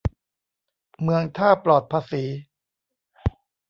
[1.01, 2.23] เมืองท่าปลอดภาษี